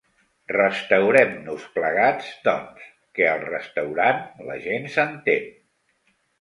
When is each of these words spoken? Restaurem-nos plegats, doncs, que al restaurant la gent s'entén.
Restaurem-nos 0.51 1.67
plegats, 1.75 2.31
doncs, 2.49 2.89
que 3.19 3.29
al 3.35 3.47
restaurant 3.53 4.27
la 4.51 4.59
gent 4.67 4.93
s'entén. 4.99 5.49